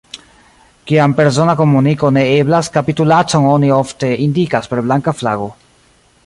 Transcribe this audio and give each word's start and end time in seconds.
Kiam 0.91 1.11
persona 1.19 1.53
komuniko 1.59 2.09
ne 2.15 2.23
eblas, 2.37 2.71
kapitulacon 2.79 3.47
oni 3.51 3.71
ofte 3.77 4.11
indikas 4.29 4.73
per 4.73 4.83
blanka 4.89 5.15
flago. 5.21 5.53